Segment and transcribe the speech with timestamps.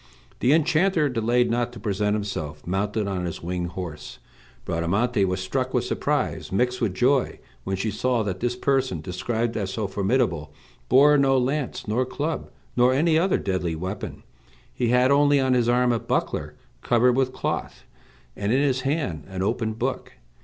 [0.39, 4.17] The enchanter delayed not to present himself, mounted on his winged horse.
[4.65, 9.55] Bradamante was struck with surprise mixed with joy when she saw that this person, described
[9.55, 10.55] as so formidable,
[10.89, 14.23] bore no lance nor club, nor any other deadly weapon.
[14.73, 17.83] He had only on his arm a buckler, covered with a cloth,
[18.35, 20.13] and in his hand an open book.